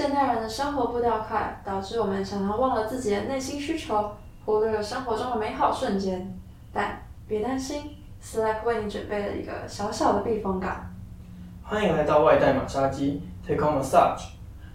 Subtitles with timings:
[0.00, 4.12] 现代人的生活步调快，导致我们常常忘了自己的内心需求，
[4.46, 6.34] 忽略了生活中的美好瞬间。
[6.72, 10.74] 但别担心，Slack 为你准备了一个小小的避风港。
[11.62, 14.30] 欢迎来到外带马杀鸡 Take on Massage。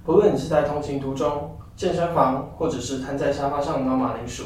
[0.05, 4.43] 不论你是在通勤途中、健身房，或者是瘫在沙发上挠马铃薯，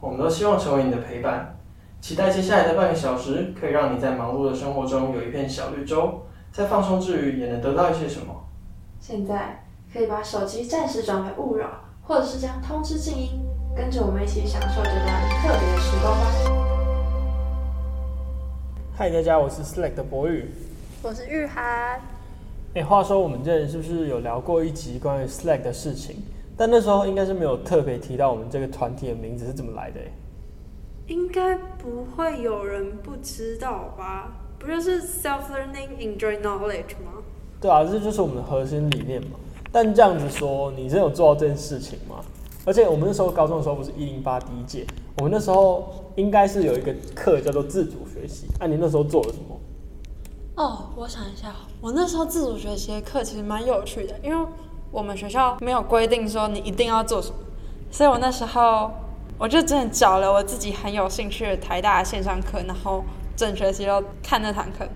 [0.00, 1.56] 我们都希望成为你的陪伴。
[2.00, 6.20] 期待接下来的半个小时，可以让你在忙碌的生活中有一片小绿洲，
[6.50, 8.34] 在放松之余也能得到一些什么。
[8.98, 9.62] 现在
[9.96, 11.70] 可以把手机暂时转为勿扰，
[12.02, 13.30] 或者是将通知静音，
[13.74, 15.06] 跟着我们一起享受这段
[15.40, 16.26] 特别的时光吧。
[18.94, 20.50] 嗨，大家，我是 Slack 的博宇。
[21.00, 21.98] 我是玉涵。
[22.74, 26.16] 哎，话说我们之前是不是有聊过一集关于 Slack 的事情？
[26.58, 30.00] 但那时候应该是没有特别提到我们这个团体的名字是怎么来的。
[31.06, 34.30] 应该不会有人不知道吧？
[34.58, 37.22] 不就是 self learning enjoy knowledge 吗？
[37.62, 39.38] 对啊，这就是我们的核心理念嘛。
[39.70, 42.16] 但这样子说，你真有做到这件事情吗？
[42.64, 44.86] 而且我们那时候高中的时候不是一零八第一届，
[45.18, 48.46] 我们那时候应该是有一个课叫做自主学习。
[48.58, 49.58] 那你那时候做了什么？
[50.56, 54.46] 哦，我想一下，我那时候自主学习的课其实蛮有趣的，因为
[54.90, 57.36] 我们学校没有规定说你一定要做什么，
[57.90, 58.90] 所以我那时候。
[59.38, 63.04] 我就真的找了我自己很有兴趣的台大线上课，然后
[63.36, 64.88] 整学期都看那堂课。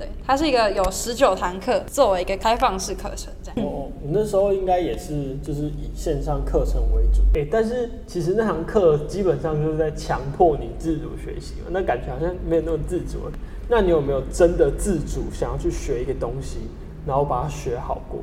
[0.00, 3.68] 对，它是一个有十九堂课，作为一个开放式课程这样。
[3.68, 7.20] 哦，你那时候应该也是就是以线上课程为主。
[7.38, 13.30] 哎，但是其实那堂课基本上就是在强迫你自主学习嘛，那感觉好像没有那么自主。
[13.68, 16.60] 那你有没有真的自主想要去学一个东西，
[17.06, 18.20] 然后把它学好过？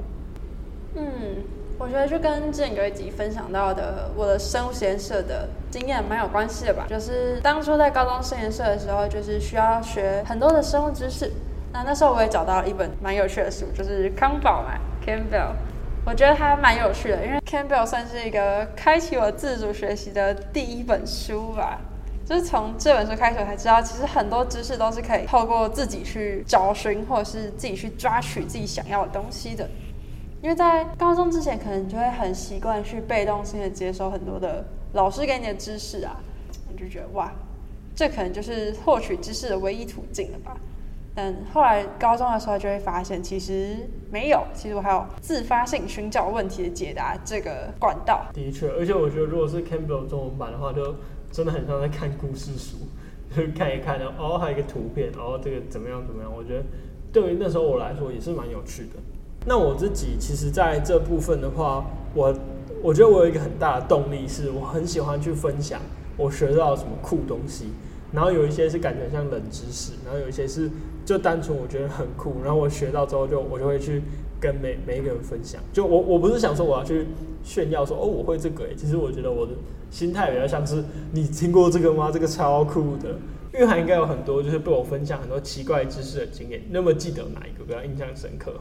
[0.95, 1.03] 嗯。
[1.79, 6.87] 我觉得就跟之前有一集分享到的我的生物实验社的经验蛮有关系的吧。
[6.89, 11.31] 就是当初在高中实验社的时候，就是需要学很多的生物知识。
[11.77, 15.51] 那那时候我也找到一本蛮有趣的书，就是康宝嘛，Campbell。
[16.03, 21.79] 我觉得它蛮有趣的，因为 Campbell 算是一个开启我自主学习的第一本书吧。
[22.25, 29.69] 就是从这本书开始，我才知道其实很多知识都是可以透过自己去找寻，或者是自己去抓取自己想要的东西的。
[30.41, 36.17] 因为在高中之前，可能就会很习惯去被动性的接收很多的老师给你的知识啊，
[36.71, 37.31] 你就觉得哇，
[37.95, 40.57] 这可能就是获取知识的唯一途径了吧。
[41.17, 43.75] 但后来高中的时候就会发现，其实
[44.11, 48.27] 没有，其实我还有自发性寻找问题的解答这个管道。
[48.31, 50.93] 的确，而且我觉得如果是 Campbell 中文版的话，就
[51.31, 52.77] 真的很像在看故事书，
[53.35, 56.63] 就看一看，然后哦还有一个图片，然后这个怎么样怎么样，我觉得
[57.11, 58.99] 对于那时候我来说也是蛮有趣的。
[59.47, 62.31] 那我自己其实在这部分的话，我
[62.83, 65.81] 我觉得我有一个很大的动力，是我很喜欢去分享
[66.15, 67.71] 我学到什么酷东西，
[68.11, 70.69] 然后有一些是感觉像冷知识，然后有一些是
[71.07, 74.01] 就单纯我觉得很酷，然后我学到之后就我就会去
[74.41, 75.61] 跟每每一个人分享。
[75.71, 77.07] 就我我不是想说我要去
[77.41, 79.53] 炫耀说哦我会这个，其实我觉得我的
[79.89, 82.11] 心态比较像是你听过这个吗？
[82.11, 83.15] 这个超酷的。
[83.53, 88.51] 玉涵应该有很多就是被我分享很多奇怪知识的经验，那么记得哪一个比较印象深刻？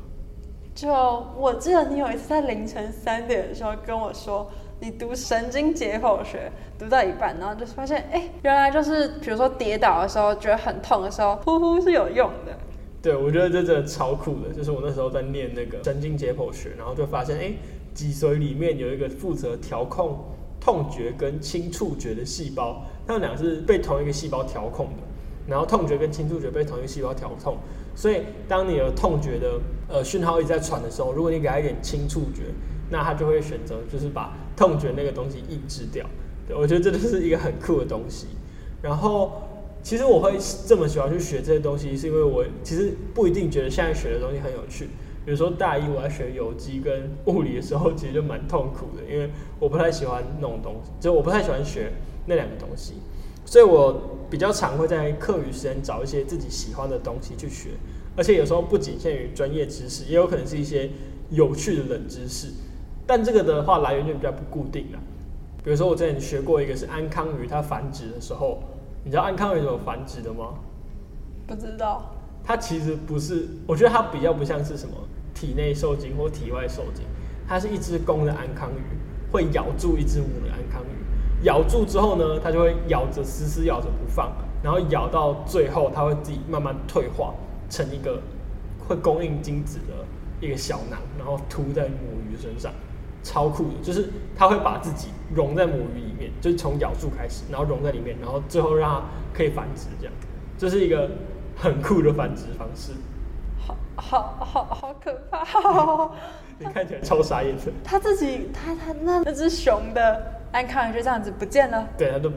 [0.72, 0.88] 就
[1.36, 4.48] 我记得你有一次在凌晨三点的时候跟我说，
[4.80, 12.52] 你读神经解剖学读到一半，然后就发现，哎，原来就是比如说跌倒的时候觉得很痛的时候，呼呼是有用的。
[13.00, 14.52] 对，我觉得这真的超酷的。
[14.52, 17.52] 就是我那时候在念那个神经解剖学，然后就发现，哎，
[17.94, 20.18] 脊髓里面有一个负责调控
[20.60, 25.02] 痛觉跟轻触觉的细胞，它们俩是被同一个细胞调控的。
[25.46, 27.56] 然后痛觉跟轻触觉被同一个细胞调控，
[27.94, 32.42] 所以当你的痛觉的呃讯号一直在传的时候，如果你给它一点轻触觉，
[32.90, 36.06] 那它就会选择就是把痛觉那个东西抑制掉。
[36.48, 38.28] 对，我觉得这就是一个很酷的东西。
[38.82, 39.42] 然后
[39.82, 44.88] 其实我会这么喜欢去学这些东西，是因为我其实不一定觉得现在学的东西很有趣。
[45.24, 49.28] 比如说大一我在学有机跟物理的时候，其实就蛮痛苦的，因为
[49.58, 51.92] 我不太喜欢那种东西，就我不太喜欢学
[52.26, 52.94] 那两个东西。
[53.44, 57.70] 所以我比较常会在课余时间找一些自己喜欢的东西去学，
[58.16, 60.90] 而且有时候不仅限于专业知识，也有可能是一些
[61.30, 62.48] 有趣的冷知识。
[63.06, 64.98] 但这个的话来源就比较不固定了。
[65.62, 68.58] 比如说我之前学过一个是安康鱼，它繁殖的时候，
[69.04, 70.54] 你知道安康鱼怎么繁殖的吗？
[71.46, 72.12] 不知道。
[72.44, 74.94] 它其实不是，我觉得它比较不像是什么
[75.34, 77.04] 体内受精或体外受精，
[77.48, 81.44] 它是一只公的安康鱼会咬住一只母的安康鱼。
[81.44, 84.32] 咬住之后呢，它就会咬着死死咬着不放，
[84.62, 87.34] 然后咬到最后，它会自己慢慢退化
[87.68, 88.22] 成一个
[88.86, 89.94] 会供应精子的
[90.40, 92.72] 一个小囊，然后涂在母鱼身上，
[93.26, 99.02] 超酷的，就是它会把自己融在母鱼里面，就是从咬住开始，然后融在里面，然后最后让它
[99.36, 100.14] 可以繁殖，这样，
[100.56, 101.10] 这是一个
[101.56, 102.92] 很酷的繁殖方式。
[103.66, 106.12] 好，好好好可怕、哦！
[106.58, 107.62] 你看起来超傻眼的。
[107.82, 111.88] 他自己，他他那那只熊的安康就这样子不见了。
[111.98, 112.30] 对，他就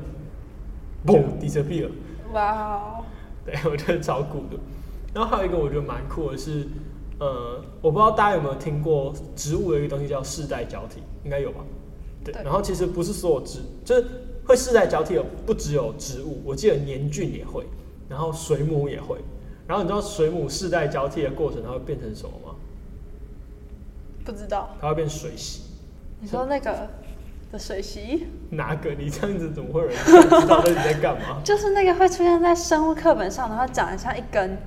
[1.06, 1.89] 嘣 disappear。
[2.33, 3.06] 哇哦！
[3.45, 4.57] 对，我觉得超酷的。
[5.13, 6.68] 然后还有一个我觉得蛮酷的是，
[7.19, 11.63] 呃，我不知道大家有没有听过植物的一个东西叫世代交替，应该有吧？
[12.24, 12.33] 对。
[12.33, 14.06] 对然后其实不是所有植，就是
[14.45, 17.66] 会世代交替的不只有植物，我记得年菌也会，
[18.07, 19.18] 然后水母也会。
[19.68, 22.56] 然后你知道水母世代交替的过程它会变成什么吗？
[24.25, 25.60] 不知道，它会变水螅。
[26.21, 26.88] 你说那个
[27.51, 28.92] 的水螅，哪个？
[28.92, 31.42] 你这样子怎么会有人知道 那你在干嘛？
[31.44, 34.57] 就是那个会出现在生物课本上，然后长得像一根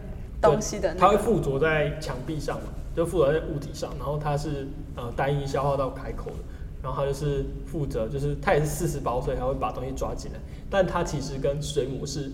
[0.42, 1.16] 东西的它会。
[1.16, 2.64] 附着在墙壁上嘛，
[2.96, 4.66] 就附着在物体上，然后它是
[4.96, 6.36] 呃单一消化到开口的，
[6.82, 12.30] 然后它就是负责，就是它也是四十包，所以它会把东西抓进来，但它其实跟水母是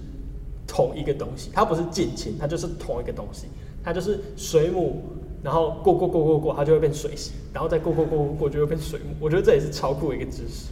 [0.66, 3.46] 同一个东西，它不是近亲，它就是同一个东西，
[3.84, 5.02] 它就是水母，
[5.42, 10.70] 然后过过过过过，它就会变水螅，然后再过过过过过就会变水母，我觉得这也是超酷的一个知识，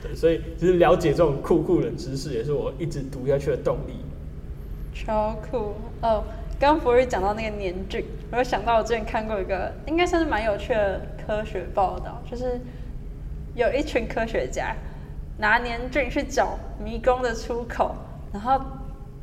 [0.00, 3.94] 对，所以其实了解这种酷酷的知识，也是我一直读下去的动力。
[4.94, 6.24] 超酷哦！
[6.58, 12.58] 刚刚博瑞讲到那个年菌，我就想到我之前看过一个应该算是蛮有趣的科学报道，就是
[13.54, 14.74] 有一群科学家
[15.36, 17.94] 拿年菌去找迷宫的出口，
[18.32, 18.58] 然后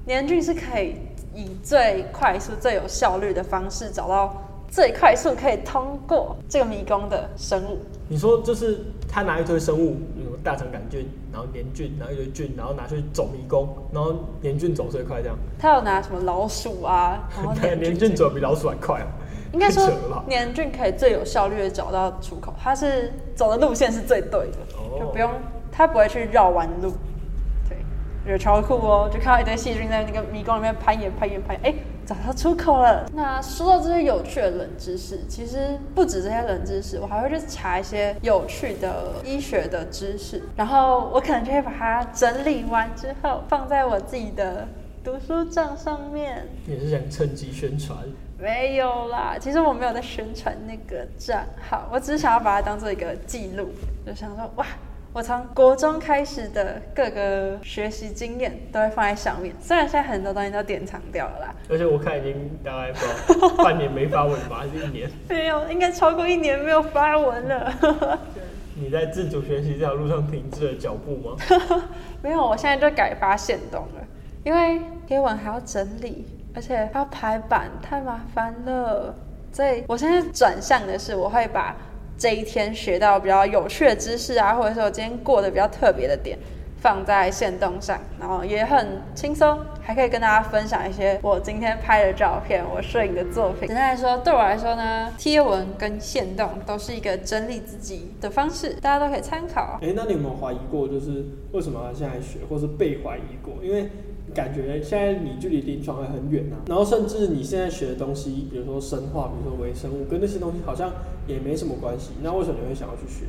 [0.06, 0.96] 年菌是可以
[1.34, 4.40] 以最快速、最有效率的方式找到
[4.74, 7.78] 最快速可以通过这个迷宫的生物。
[8.08, 15.38] 你说就是他拿一堆生物，比如大肠杆菌，然后黏菌，然后一堆菌，然后拿去走迷宫，然后黏菌走最快，这样。
[15.60, 19.08] 他有拿什么老鼠啊， 然后对，黏黏菌走得比老鼠还快啊。
[19.52, 25.30] 应该说太扯了吧年菌可以最有效率的找到出口，它是走的路线是最对的，哦就不用
[25.72, 26.92] 它不会去绕弯路。
[27.70, 27.78] 对，
[28.24, 29.08] 我觉得超酷哦！
[29.14, 31.76] 就看到一堆细菌在那个迷宫里面攀岩、攀岩、攀岩，哎，
[32.06, 33.06] 找到出口了。
[33.14, 44.68] 那说到这些有趣的冷知识，其实不止这些冷知识，我还会去查一些有趣的医学的知识，然后我可能就会把它整理完之后放在我自己的
[45.04, 46.48] 读书账上面。
[46.68, 47.98] 也是想趁机宣传。
[48.40, 53.70] 没有啦，其实我没有在宣传那个账号，我只是想要把它当做一个记录，
[54.06, 54.66] 就想说哇，
[55.14, 65.08] 我从国中开始的各个学习经验都会放在上面，虽然现在很多东西都典藏掉了啦，而且我看已经大概不知道 半年没发文吧，还是一年？
[65.30, 68.20] 没有，应该超过一年没有发文了。
[68.76, 71.38] 你在自主学习这条路上停滞了脚步吗？
[72.24, 74.02] 没有，我现在就改发现动了，
[74.44, 76.26] 因为贴文还要整理，
[76.56, 79.14] 而且还要排版，太麻烦了。
[79.52, 81.78] 所以我现在转向的是，我会把
[82.18, 86.38] 这一天学到比较有趣的知识啊，或者说我今天过得比较特别的点，
[86.78, 93.68] 放在线动上，然后也很轻松，还可以跟大家分享一些我今天拍的照片，我摄影的作品。
[93.68, 99.80] 简单来说，对我来说呢，贴文跟线动都是一个整理自己的方式，大家都可以参考。
[99.82, 103.56] 哎、那你有没有怀疑过，就是为什么现在学，或是被怀疑过？
[103.62, 103.90] 因为
[104.34, 110.92] 感觉现在你距离临床还很远啊，然后甚至你现在学的东西，比如说生化，比如说微生物，跟那些东西好像
[111.28, 112.12] 也没什么关系。
[112.22, 113.26] 那为什么你会想要去学？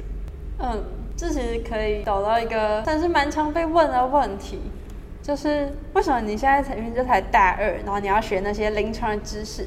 [0.58, 0.82] 嗯，
[1.16, 4.58] 这其实可以找到一个，但是蛮常被问的问题，
[5.20, 9.66] 就是为什么你现在才因为这才大二，然后你要学那些临床的知识，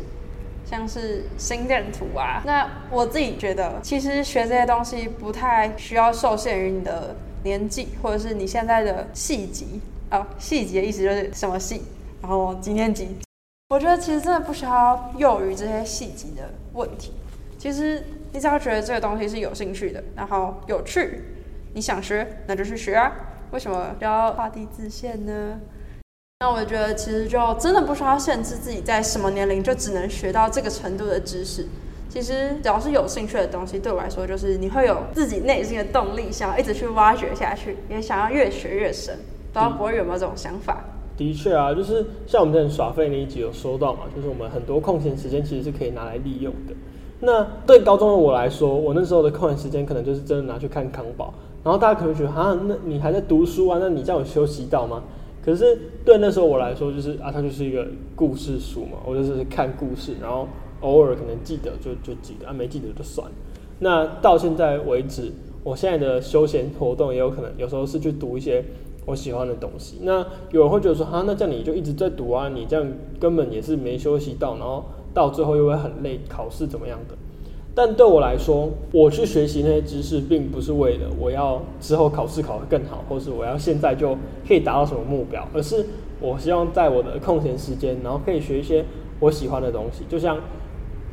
[0.66, 2.42] 像是心电图啊？
[2.46, 11.82] 那我自己觉得，其实学这些东西不太需要受限于你的年纪，或者是你现在的系级哦，细节意思就是什么系，
[12.22, 13.10] 然后几年级。
[13.70, 17.12] 我觉得其实真的不需要囿于这些细节的问题，
[17.58, 21.22] 其实你只要觉得这个东西是有兴趣的，然后有趣，
[21.74, 23.12] 你想学那就去学啊。
[23.52, 25.60] 为什么要画地自限呢？
[26.40, 31.68] 那我觉得其实就真的不需要限制自己在什么年龄就只能学到这个程度的知识。
[32.10, 39.18] 其实只要是有兴趣的东西，对我来说就是你会有自己内心的动力，想要一直去挖掘下去，也想要越学越深。
[39.58, 40.86] 不知道博宇有没有这种想法？
[41.18, 46.76] 的确啊，就是像我们之前耍废那一集有说到嘛，就是我们很多空闲时间其实是可以拿来利用的。
[47.20, 51.34] 那对高中的我来说，我那时候的空闲时间可能就是真的拿去看康宝，
[51.64, 53.80] 然后大家可能会觉得啊，那你还在读书啊？
[53.82, 55.02] 那你这样有休息到吗？
[55.44, 60.48] 可是对那时候我来说，就是啊，它就是一个故事书嘛，我就是看故事，然后
[60.82, 63.34] 偶尔可能记得就就记得，啊没记得就算了。
[63.80, 65.32] 那到现在为止，
[65.64, 68.64] 我现在的休闲活动也有可能有时候是去读一些
[69.08, 69.98] 我喜欢的东西。
[70.04, 72.88] 那有人会觉得说，哈，那这样你就一直在读啊，你这样
[73.20, 74.84] 根本也是没休息到，然后
[75.14, 77.16] 到最后又会很累，考试怎么样的？
[77.74, 85.86] 但对我来说，我去学习那些知识，并不是为了我要之后考试考得更好，或是我要现在就可以达到什么目标，而是
[86.20, 88.84] 我希望在我的空闲时间，然后可以学一些
[89.20, 90.04] 我喜欢的东西。
[90.10, 90.38] 就像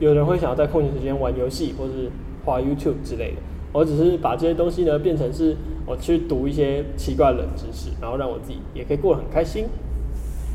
[0.00, 2.10] 有人会想要在空闲时间玩游戏或是
[2.44, 3.36] 画 YouTube 之类的。
[3.72, 5.54] 我只是把这些东西呢变成是
[5.86, 9.66] 我去读一些奇怪冷知识，然后让我自己也可以过得很开心。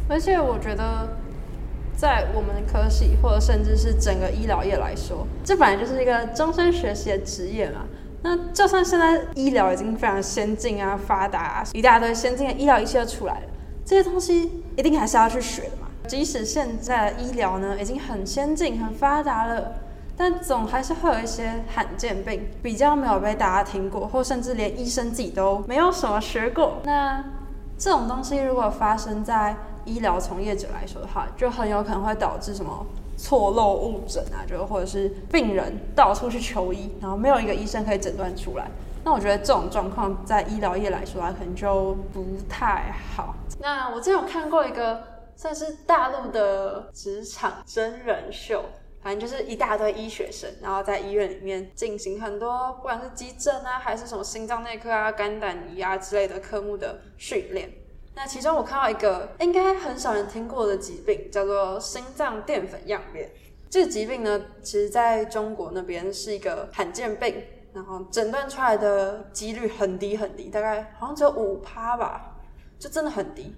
[0.08, 1.08] 而且我觉得，
[1.96, 7.86] 在我们科系或者甚至是整个医疗业来说，这本来就是一个终身学习的职业嘛。
[8.22, 13.48] 那就算现在医疗已经非常先进啊、发达啊，一大堆先进的医疗仪器都出来了，
[13.86, 15.88] 这些东西一定还是要去学的嘛。
[16.08, 19.74] 即使现在医疗呢已经很先进、很发达了，
[20.20, 26.82] 但总还是会有一些罕见病比较没有被大家听过，或甚至连医生自己都没有什么学过。
[26.84, 27.24] 那
[27.78, 32.86] 这种东西如果发生在医疗从业者来说的话，就很有可能会导致什么
[33.16, 38.70] 错漏误诊啊，就或者是病人到处去求医，然后没有一个医生可以诊断出来。
[39.06, 43.36] 那我觉得这种状况在医疗业来说啊，可能就不太好。
[43.62, 45.02] 那我之前有看过一个
[45.38, 48.66] 算是大陆的职场真人秀，
[49.02, 57.72] 反正就是一大堆医学生，然后在医院里面进行很多不管是急诊啊，还是什么心脏内科啊、肝胆胰啊之类的科目的训练。
[58.16, 63.32] 那其中我看到一个应该很少人听过的疾病，叫做心脏淀粉样变。
[63.70, 67.42] 这个疾病呢，其实在中国那边是一个罕见病，
[67.72, 72.36] 然后诊断出来的几率很低很低，大概好像只有五趴吧，
[72.78, 73.56] 就真的很低。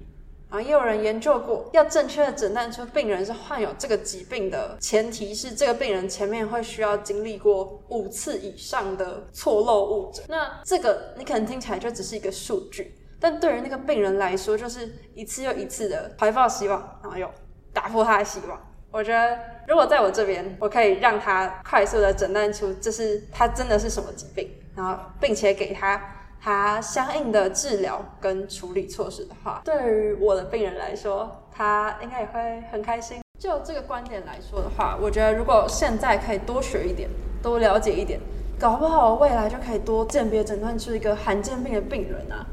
[0.52, 10.26] 然后也有人研究过，要正确的诊断出病人是患有这个疾病的前提是，这个病人前面会需要经历过五次以上的错漏误诊。
[10.28, 12.94] 那这个你可能听起来就只是一个数据。
[13.18, 17.30] 但对于那个病人来说，就是一次又一次的怀抱希望，然后又
[17.72, 18.60] 打破他的希望。
[18.92, 19.40] 我觉得，
[19.70, 26.02] 如果在我这边，我可以让他快速的诊断出这是他真的是什么疾病，然后并且给他
[26.44, 33.22] 他相应的治疗跟处理措施的话，对于我的病人来说，他应该也会很开心。
[33.38, 37.08] 就这个观点来说的话，我觉得如果现在可以多学一点，
[37.44, 38.20] 多了解一点，
[38.60, 42.46] 搞不好未来就可以多鉴别诊断出一个罕见病的病人啊。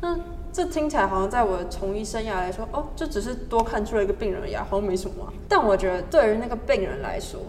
[0.00, 0.18] 那
[0.52, 5.32] 这听起来好像在我的从医生涯来说，哦，这只是多看出了一个病人而已，好像没什么。
[5.48, 7.40] 但我觉得对于那个病人来说，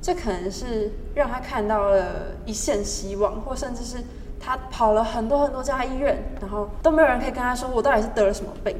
[0.00, 3.98] 这可能是让他看到了一线希望，或甚至是
[4.44, 8.76] 他跑了很多很多家医院，然后都没有人可以跟他说我到底是得了什么病。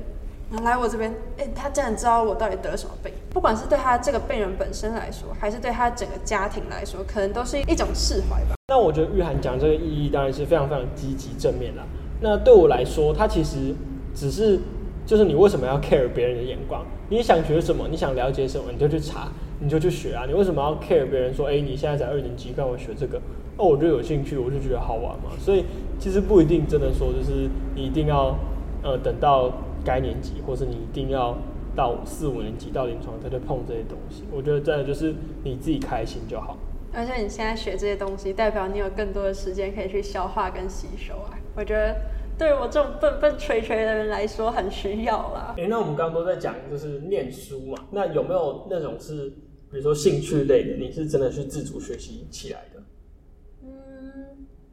[0.51, 3.11] 然后来我这边，哎，他竟然知道我到底得了什么病。
[3.31, 8.55] 不管是对他这个病人本身来说，还是对他整个家庭来说，可能都是一种释怀吧。
[8.69, 11.85] 那我觉得玉涵讲这个意义当然是非常非常积极正面啦。
[12.21, 13.75] 那对我来说，他其实
[14.15, 14.59] 只是
[15.07, 16.85] 就是你为什么要 care 别人的眼光？
[17.09, 17.87] 你想学什么？
[17.89, 18.71] 你想了解什么？
[18.71, 19.29] 你就去查，
[19.61, 20.25] 你就去学啊！
[20.27, 21.49] 你为什么要 care 别人说？
[21.49, 23.21] 哎，你现在在二年级，跟我学这个？
[23.57, 25.31] 哦，我就有兴趣，我就觉得好玩嘛。
[25.39, 25.65] 所以
[25.99, 28.37] 其实不一定真的说，就是你一定要
[28.83, 29.53] 呃等到
[29.85, 31.37] 该年级，或是你一定要
[31.75, 34.25] 到四五年级到临床才去碰这些东西。
[34.33, 36.57] 我觉得真的就是你自己开心就好。
[36.93, 41.39] 而且你现在学这些东西，代表你有更多的时间可以去消化跟吸收啊！
[41.57, 41.97] 我觉得。
[42.39, 45.55] 对我这种笨笨锤锤的人来说，很需要啦。
[45.57, 49.29] 哎，那我们刚刚都在讲就是念书嘛，那有没有那种是，
[49.71, 52.82] 比如说兴趣类的，你是真的是自主学习起来的？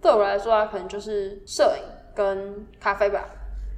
[0.02, 1.84] 对我来说啊，可能就是摄影
[2.16, 3.26] 跟咖啡吧。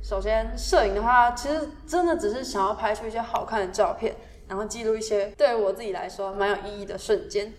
[0.03, 4.15] 首先，摄影的话，其实真的只是想要拍出一些好看的照片，
[4.47, 7.53] 然后记录一些对我自己来说蛮有意义的瞬间。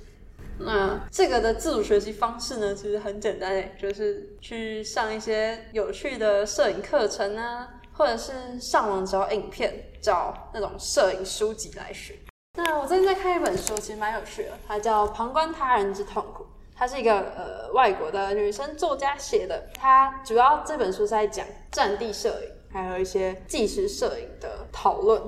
[0.59, 12.15] 那这个的自主学习方式呢，其实很简单诶，就是去上一些有趣的摄影课程啊，或者是上网找影片、找那种摄影书籍来学。
[12.59, 16.42] 那我最近在看一本书，其实蛮有趣的，它叫《旁观他人之痛苦》，
[16.83, 19.69] 它是一个呃外国的女生作家写的。
[19.79, 25.23] 它主要这本书是在讲战地摄影，还有一些纪实摄影的讨论。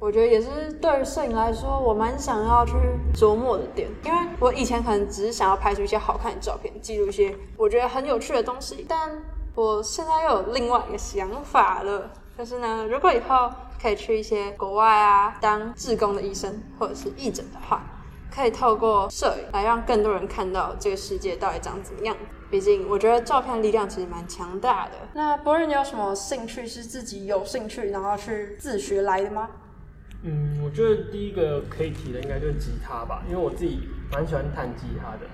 [0.00, 2.72] 我觉得也是对于摄影来说，我蛮想要去
[3.14, 9.22] 琢磨的点，因为我以前可能只是想要拍出一些好看的照片，记录一些我觉得很有趣的东西，但
[9.54, 17.84] 我现在又有另外一个想法了，就是呢，如果以后可以去一些国外啊当志工的医生或者是义诊的话，
[18.38, 22.16] 可以透过摄影来让更多人看到这个世界到底长怎么样。
[22.48, 24.92] 毕竟我觉得照片力量其实蛮强大的。
[25.12, 29.50] 那博人，你有什么兴趣是自己有兴趣然后去自学来的吗？
[30.22, 33.80] 嗯，我觉得第一个可以提的应该就是吉他吧，因为我自己
[34.12, 35.26] 蛮喜欢弹吉他的。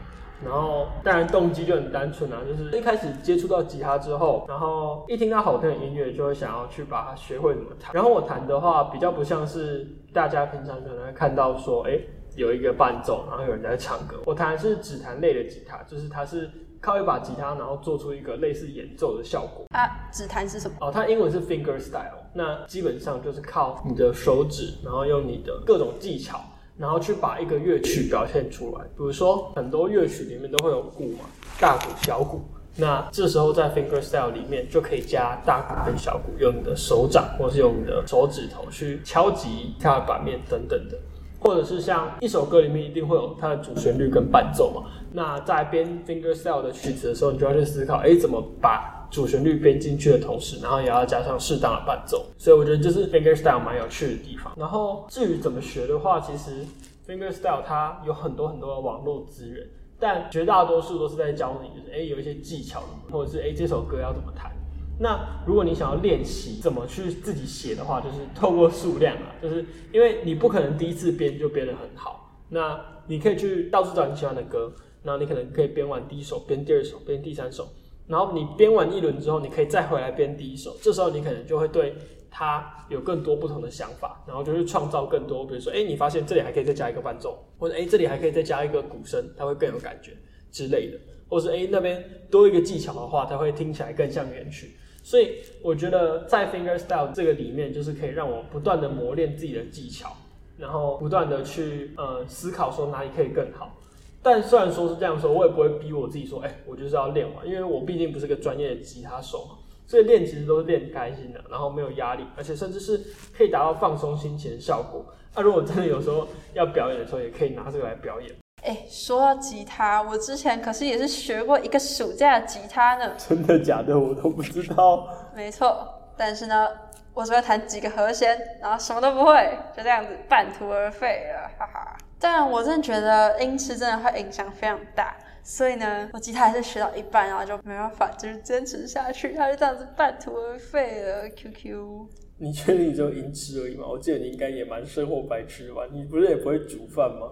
[0.43, 7.93] 然后当然动机就很单纯啊，就是一开始接触到吉他之后，然后一听到好听的音乐，就会想要去把它学会怎么弹。
[7.95, 11.99] 然后我弹的话，比较不像是大家平常可能会看到说，哎，
[12.37, 14.21] 有一个伴奏，然后有人在唱歌。
[14.26, 16.50] 我弹的是指弹类的吉他，就是它是。
[16.85, 19.64] 靠一把吉他，然后做出一个类似演奏的效果。
[19.71, 20.76] 啊，指弹是什么？
[20.83, 22.29] 哦，它英文是 finger style。
[22.35, 26.38] 那基本上就是靠你的手指，然后用你的各种技巧，
[26.76, 28.85] 然后去把一个乐曲表现出来。
[28.85, 31.25] 比如说，很多乐曲里面都会有鼓嘛，
[31.59, 32.43] 大鼓、小鼓。
[32.76, 40.99] 那这时候在 fingerstyle 里面就可以加大鼓跟小鼓，用你的手掌或是用你的手指头去敲击它的版面等等的。
[41.45, 52.25] 或者是像一首歌里面一定会有它的主旋律跟伴奏嘛，那在编 fingerstyle 的曲子的时候，你就要去思考，哎，怎么把主旋律编进去的同时，然后也要加上适当的伴奏。
[52.39, 54.55] 所以我觉得这是 fingerstyle 蛮有趣的地方。
[54.57, 56.65] 然后至于怎么学的话，其实
[57.07, 59.67] fingerstyle 它有很多很多的网络资源，
[60.01, 64.51] 但绝大多数都是在教你，就是哎有一些技巧，或者是哎这首歌要怎么弹。
[64.99, 72.45] 那如果你想要练习怎么去自己写的话，就是透过数量啊， 就是因为你不可能第一次编就编得很好。
[72.49, 74.73] 那你可以去到处找你喜欢的歌，
[75.03, 77.69] 然后你可能可以编完第一首，编第二首，编第三首，
[78.07, 80.77] 然后你编完一轮之后，你可以再回来编第一首。
[80.81, 81.97] 这时候你可能就会对
[82.31, 90.13] 它有更多不同的想法，然后就去创造更多，比如说，哎，你发现这里还可以再加一个伴奏，或者哎，这里还可以再加一个鼓声，它会更有感觉
[90.53, 90.99] 之类的，
[91.29, 94.77] 或是哎那边多一个技巧的话，它会听起来更像原曲。
[95.05, 100.11] 所以我觉得在 fingerstyle 这个里面，就是可以让我不断的磨练自己的技巧，
[100.57, 103.77] 然后不断的去呃思考说哪里可以更好。
[104.23, 109.59] 但虽然说是这样说，我也不会逼我自己说，哎，我就是要练完，因为我毕竟不是个专业的吉他手嘛。
[109.87, 112.99] 所以练其实都是练开心的，然后没有压力，而且甚至是
[113.37, 115.05] 可以达到放松心情的效果。
[115.37, 118.31] 那如果真的有时候要表演的时候，也可以拿这个来表演。
[118.64, 123.12] 哎，说到吉他，我之前可是也是学过一个暑假的吉他呢。
[123.28, 123.99] 真的假的？
[123.99, 125.06] 我都不知道。
[125.37, 126.66] 没错，但是呢，
[127.12, 131.97] 我只会弹几个和弦，然后什么都不会，就这样子半途而废了，哈哈。
[132.18, 141.28] 但我真的觉得音痴真的会影响非常大，所以呢，我吉他还是学到一半，然后就没办法，就是坚持下去，它就这样子半途而废了。
[141.28, 143.85] Q Q，你确定你只有音痴而已吗？
[143.87, 145.83] 我记得你应该也蛮生活白痴吧？
[145.92, 147.28] 你不是也不会煮饭吗？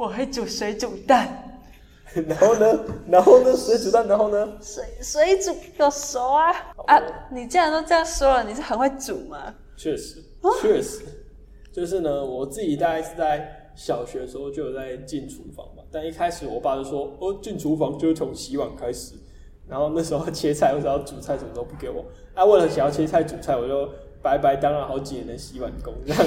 [0.00, 1.60] 我会煮水煮蛋，
[2.26, 2.80] 然后呢？
[3.06, 3.54] 然后呢？
[3.54, 4.50] 水煮蛋，然后呢？
[4.58, 6.50] 水水煮有熟啊
[6.86, 6.98] 啊！
[7.30, 9.54] 你既然都这样说了，你是很会煮吗？
[9.76, 10.24] 确实，
[10.62, 11.02] 确实，
[11.70, 15.82] 就是呢，我自己大概是在小学的时候就有在进厨房嘛。
[15.92, 19.16] 但一开始我爸就说：“哦，进厨房就是从洗碗开始。”
[19.68, 22.02] 然后那时候切菜或者要煮菜什么都不给我。
[22.32, 23.86] 啊，为了想要切菜煮菜，我就
[24.22, 25.94] 白白当了好几年的洗碗工。
[26.06, 26.24] 这样，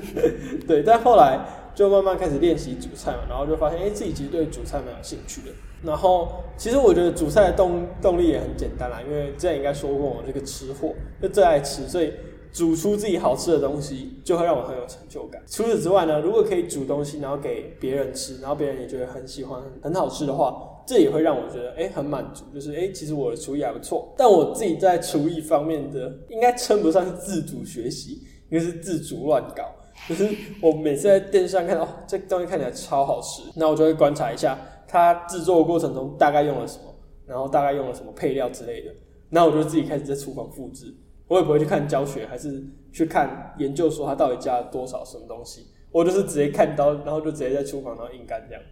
[0.66, 1.38] 对，但后来。
[1.72, 5.52] 就慢慢开始练习煮菜嘛，然后就发现，哎，自己其实对煮菜蛮有兴趣的。
[5.84, 12.12] 然后，其实我觉得煮菜的动动力也很简单啦，因为之前应该说过，我这个吃货就最爱吃，所以
[12.52, 15.40] 煮出自己好吃的东西就会让我很有成就感。
[15.46, 22.44] 除此之外呢，如果可以煮东西，然后给别人吃，然后别人也觉得很喜欢、很好吃的话，这也会让我觉得，哎，很满足。
[22.52, 24.12] 就是，哎，其实我的厨艺还不错。
[24.18, 29.72] 但我自己在厨艺方面的，应该称不上是自主学习，应该是自主乱搞。
[30.08, 30.28] 就是
[30.60, 36.92] 我每次在电视上看到这东西看起来超好吃，那我就会观察一下它制作过程中大概用了什么，
[37.24, 38.90] 然后大概用了什么配料之类的。
[39.28, 40.92] 那我就自己开始在厨房复制，
[41.28, 42.60] 我也不会去看教学，还是
[42.92, 45.66] 去看研究说它到底加了多少什么东西。
[45.92, 48.62] 我就是直接看到，然后就直接在厨房然后硬干这样。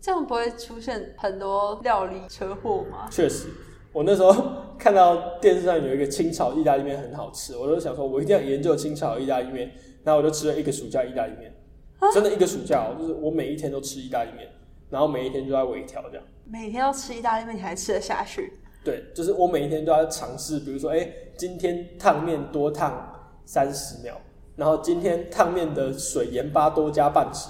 [0.00, 3.08] 这样不会出现很多料理车祸吗？
[3.10, 3.48] 确实，
[3.92, 4.34] 我那时候
[4.78, 9.70] 看到电视上有一个清炒意大利面很好吃，我就想说我一定要研究清炒意大利面。
[10.04, 11.52] 然后我就吃了一个暑假意大利面，
[12.14, 14.48] 真的一个暑假哦，就是我每一天都吃意大利面，
[14.88, 16.24] 然后每一天都在微调这样。
[16.46, 18.54] 每天要吃意大利面，你还吃得下去？
[18.82, 21.06] 对，就是我每一天都要尝试，比如说，哎，
[21.36, 23.12] 今天烫面多烫
[23.44, 24.18] 三十秒，
[24.56, 27.48] 然后今天烫面的水盐巴多加半匙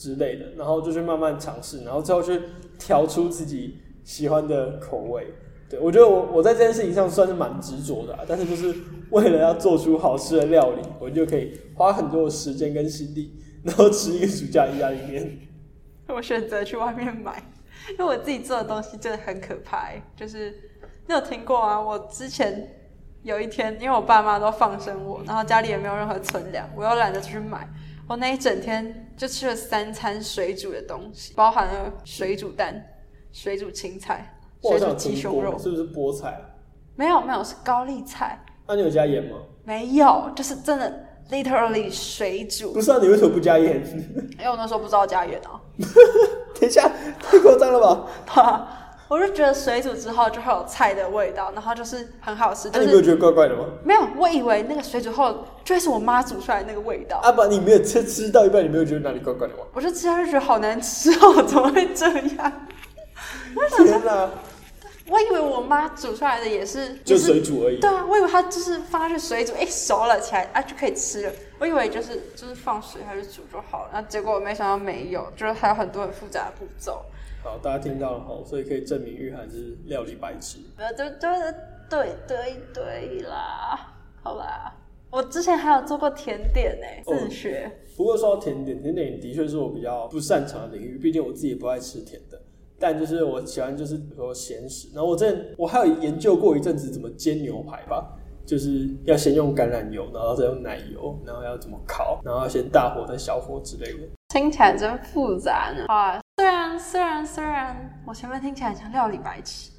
[0.00, 2.40] 之类的，然后就去慢慢尝试，然后最后去
[2.78, 5.26] 调出自己喜欢的口味。
[5.68, 8.74] 对，我觉得我我在这件事情上算是蛮执着的，但是就是
[9.10, 15.38] 为了要做出好吃的料理，我就可以花很多的时间跟心力，然后吃一个暑假意大利面。
[16.08, 17.42] 我选择去外面买，
[17.90, 19.90] 因为我自己做的东西真的很可怕。
[20.16, 20.50] 就是
[21.06, 21.78] 你有听过啊？
[21.78, 22.66] 我之前
[23.22, 27.68] 有一天，因为我爸妈都放生我，然后家里也没有任何存粮，我又懒得去买，
[28.08, 32.82] 我那一整天就吃了三餐水煮的东西，包含了水煮蛋、
[33.32, 34.34] 水煮青菜。
[34.62, 36.40] 水煮鸡胸肉是不是菠菜？
[36.96, 38.42] 没有没有，是高丽菜。
[38.66, 39.36] 那你有加盐吗？
[39.62, 42.72] 没有，就是真的 literally 水煮。
[42.72, 43.76] 不是啊，你为什么不加盐？
[44.38, 45.60] 因为我那时候不知道加盐啊。
[46.58, 46.90] 等一下，
[47.22, 47.78] 太夸张了
[48.26, 48.86] 吧？
[49.10, 52.70] 我就觉得水煮之后就会有菜的味道，然后就是很好吃。
[52.72, 53.64] 那你没有觉得怪怪的吗？
[53.84, 57.18] 没有，我以为那个水煮后就会是我妈煮出来那个味道。
[57.24, 59.64] 阿爸，你没有吃吃到一半，你没有觉得哪里怪怪的吗？
[59.74, 62.52] 我就吃下去觉得好难吃哦，怎么会这样？
[63.76, 64.30] 天哪！
[65.08, 67.80] 我以为我妈煮出来的也是，就是水煮而已。
[67.80, 71.32] 对啊，我以为它就是放下去水煮，哎、熟了起来啊就可以吃了。
[71.58, 77.02] 我以为就是就是放水下去煮就好了，那结果我没想到没有，就是还有很多很复杂的步骤。
[77.42, 80.58] 好，大家听到了哈，所以可以证明玉涵是料理白痴。
[80.76, 81.30] 呃，对对
[81.88, 84.74] 对对对啦，好啦，
[85.10, 87.70] 我之前还有做过甜点呢、哦自学。
[87.96, 92.40] 不过说到甜点，甜点的确是我比较不擅长的领域，毕竟我自己也不爱吃甜的。
[92.78, 104.08] 但就是我喜欢就是比如说咸食，然后我之前我还有研究过一阵子怎么煎牛排吧，就是要先用橄榄油，然后再用奶油，然后要怎么烤，然后要先大火再小火之类的。
[104.28, 105.84] 听起来真复杂呢。
[105.88, 109.70] 好啊，虽然虽然虽然我前面听起来像料理白痴，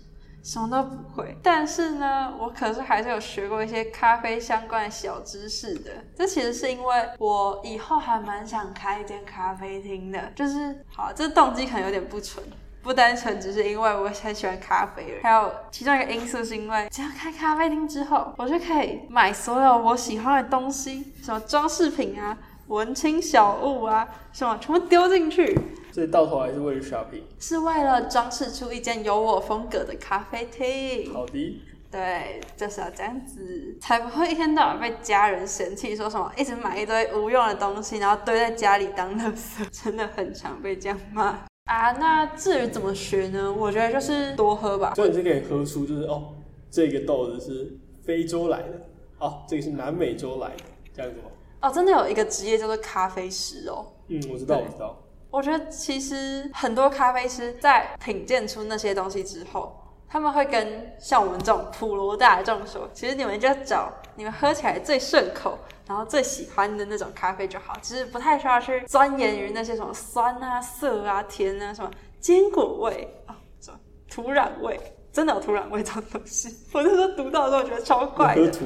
[0.43, 5.89] 什么都不会，但是呢，我可是还是有学过一些咖啡相关的小知识的。
[6.15, 12.45] 这其实是因为我以后还蛮想开一间咖啡厅的，就是好，这动机可能有点不纯。
[12.84, 25.60] 不单纯只是因为我很喜欢咖啡而已，还有其中一个因素是因为只要开咖啡厅之后，我就可以买所有我喜欢的东西，什么装饰品啊、文青小物啊，什么全部丢进去，
[25.91, 27.23] 所以到头来是为了 shopping。
[27.39, 31.13] 是为了装饰出一间有我风格的咖啡厅。
[31.13, 41.91] 好的，对，就是要这样子，才不会一天到晚被家人嫌弃，说什么一直买一堆无用的东西，然后堆在家里当垃圾， 真的很常被这样骂啊。
[41.99, 43.54] 那至于怎么学呢？
[43.54, 44.93] 我觉得就是多喝吧。
[44.95, 46.34] 所以你就可以喝出就是哦，
[46.69, 48.82] 这个豆子是非洲来的，
[49.19, 50.63] 哦，这个是南美洲来的，
[50.95, 51.25] 这样子吗？
[51.62, 53.86] 哦，真的有一个职业叫做咖啡师哦。
[54.08, 54.97] 嗯，我知道，我知道。
[55.32, 71.89] 我觉得其实很多咖啡师在品鉴出那些东西之后，他们会跟像我们这种普罗大众说，其实你们就找你们喝起来最顺口，然后最喜欢的那种咖啡就好，其实不太需要去钻研于那些什么酸啊、涩啊、甜啊、什么
[72.20, 74.78] 坚果味啊、什么土壤味，
[75.13, 76.54] 真的有土壤味这种东西。
[76.74, 78.41] 我那时候读到的时候，我觉得超怪的。
[78.41, 78.65] 喝土，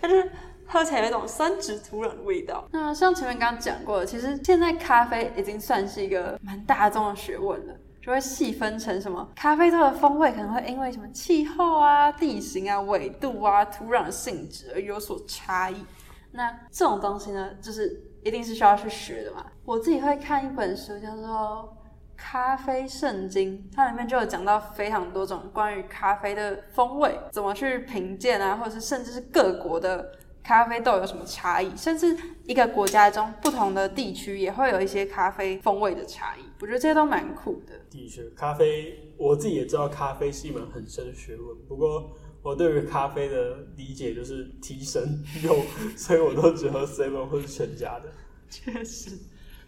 [0.00, 0.32] 它就是
[0.70, 2.64] 喝起来有一种酸质土壤的味道。
[2.70, 7.74] 那像前面刚刚讲过的，其实现在咖啡已经算是一个蛮大众的学问了。
[8.02, 15.84] 就会细分成什么咖啡豆的风味可能会因为什么气候啊、地形啊、纬度啊、土壤的性质而有所差异。
[16.32, 19.44] 那这种东西呢，就是一定是需要去学的嘛。
[19.66, 21.26] 我自己会看一本书，叫做
[22.16, 30.10] 《咖啡圣经》，它里面就有讲到非常多种关于咖啡的风味，怎么去评鉴啊，或者是甚至是各国的
[30.42, 36.40] 咖啡豆有什么差异，甚至一个国家中不同的地区也会有一些咖啡风味的差异。
[36.60, 37.74] 我觉得这些都蛮酷的。
[37.90, 41.56] 的确，咖啡我自己也知道，咖啡是一门很深的学问。
[41.68, 42.10] 不过
[42.42, 45.56] 我对于咖啡的理解就是提神用，
[45.96, 48.10] 所以我都只喝 seven 或是全家的。
[48.48, 49.18] 确实，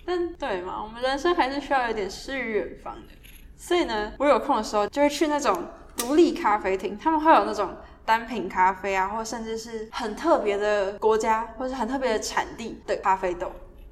[0.05, 3.13] 但对嘛，我们人生还是需要有点诗与远方的。
[3.57, 5.65] 所以呢，我有空的时候就会去那种
[5.97, 13.51] 独立咖啡厅，他们会有那种单品咖啡啊，或甚至是很特别的国家或是很特别的产地的咖啡豆。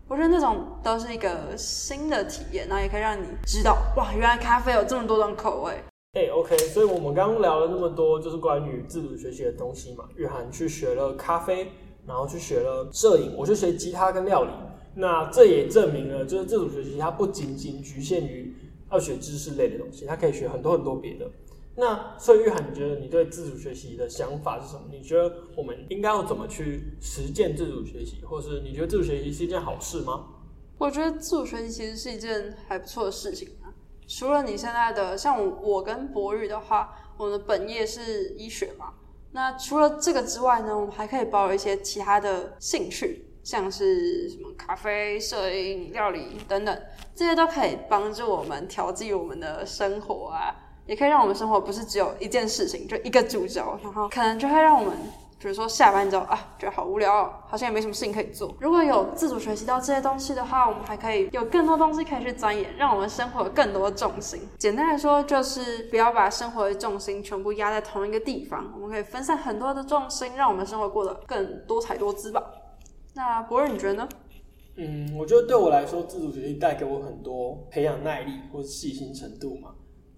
[0.09, 5.73] 我觉得那种都是一个新的体验，然后也可以让你知道，哇，原来咖啡有这么多种口味。
[6.15, 10.05] 哎、o k 所以我们刚聊了那么多，就是关于自主学习的东西嘛。
[10.17, 11.71] 玉涵去学了咖啡，
[12.05, 14.51] 然后去学了摄影，我去学吉他跟料理。
[14.97, 18.53] 那这也证明了，就是自主学习它不仅仅局限于
[18.91, 21.31] 要学知识类的东西，它可以学很多很多别的。
[21.77, 24.83] 那所以玉涵，你觉得你对自主学习的想法是什么？
[24.91, 30.27] 你觉得我们应该要怎么去实践自主学习，或是你觉得自主学习是一件好事吗？
[30.79, 33.73] 我觉得自主学习其实是一件还不错的事情啊。
[34.07, 38.95] 除了你现在的，像我跟博宇的话，我们的本业是医学嘛。
[39.33, 46.83] 那除了这个之外呢，我们还可以保有一些其他的兴趣，像是什么咖啡、摄影、料理等等，
[47.15, 54.93] 这些都可以帮助我们调剂我们的生活啊，也可以让我们生活不是只有一件事情，就一个主轴，然后可能就会让我们
[55.39, 58.53] 比如说下班之后啊，觉得好无聊、哦，好像也没什么事情可以做。
[58.59, 64.41] 如果有自主学习到这些东西的话，我们还可以有更多东西可以去钻研，让我们生活有更多的重心。
[64.59, 72.43] 简单来说，就是不要把生活的重心全部压在同一个地方，我们可以分散很多的重心，让我们生活过得更多彩多姿吧。
[73.15, 74.09] 那博尔，你觉得呢？
[74.77, 79.71] 嗯，我觉得对我来说，自主学习带给我很多培养耐力或是细心程度嘛。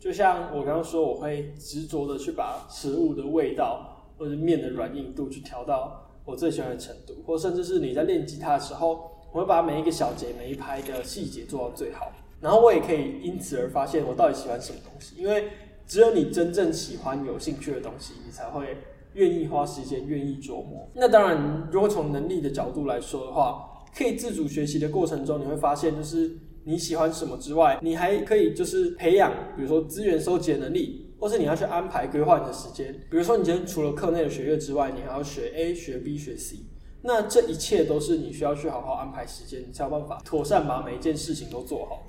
[0.03, 12.11] 就像我刚刚说，我会执着的去把食物的味道或者面的软硬度去调到我最喜欢的程度，或甚至是你在练吉他的时候，我会把每一个小节、每一拍的细节做到最好。
[12.41, 15.51] 然后我也可以因此而发现我到底喜欢什么东西，因为
[15.87, 18.77] 只有你真正喜欢、有兴趣的东西，你才会
[19.13, 20.85] 愿意花时间、愿意琢磨。
[20.95, 32.93] 那当然，如果从能力的角度来说的话，可以自主学习的过程中，你会发现，就是你喜欢什么之外，你还可以就是培养，比如说资源收集的能力，或是你要去安排规划你的时间。
[33.11, 36.59] 比如说，你今天除了课内的学业之外，你还要学 A、学 B、学 C，
[37.03, 42.07] 那这一切都是你需要去好好安排时间，你才有办法妥善把每一件事情都做好。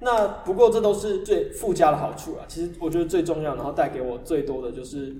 [0.00, 2.46] 那不过这都是最附加的好处啊。
[2.48, 5.14] 其实我觉得最重要，然后带给我最多的就是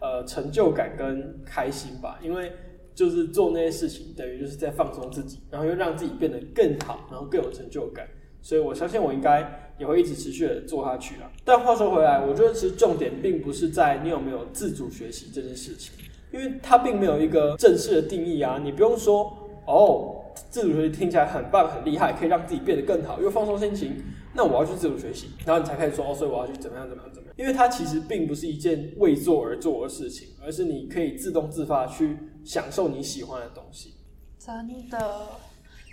[0.00, 2.50] 呃成就感跟开心吧，因为
[2.94, 8.08] 就是做那些事情等于就是在放松自己，然后又让自己变得更好，然后更有成就感。
[8.44, 11.30] 所以我相信我应该也会一直持续的做下去啦。
[11.46, 15.94] 但话说回来，我觉得其实重点并不是在你有没有自主学习这件事情，
[16.30, 18.60] 因为它并没有一个正式的定义啊。
[18.62, 19.34] 你不用说
[19.66, 23.96] 哦，自主学习听起来很棒很厉害，可以让自己变得更好，又放松心情，
[24.34, 27.34] 那我要去自主学习，然后你才开始说哦，所以我要去怎么样怎么样怎么样。
[27.38, 33.94] 因为它其实并不是一件为做而做的事情，而是你可以自动自发去享受你喜欢的东西。
[34.38, 35.28] 真的，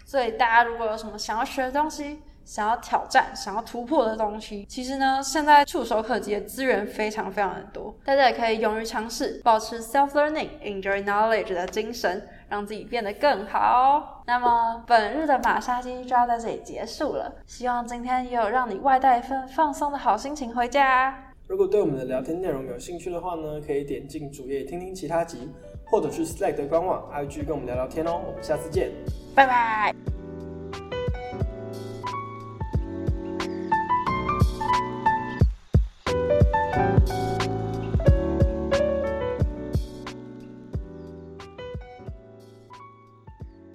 [0.06, 2.20] 所以大家如果有什么想要学的东西，
[2.52, 14.22] 想要挑战、想要突破的东西，其实呢，现在触手可及的资源非常非常的多，大家也可以勇于尝试，保持 self learning、enjoy knowledge 的精神，让自己变得更好。
[14.28, 21.18] 那么本日的马杀鸡就要在这里结束了，希望今天也有让你外带一份放松的好心情回家。
[21.48, 25.50] 如果对我们的聊天内容有兴趣的话呢，可以点进主页听听其他集，
[25.86, 28.20] 或者去 Slack 的官网 IG 跟我们聊聊天哦。
[28.28, 28.92] 我们下次见。
[29.34, 30.21] 拜拜。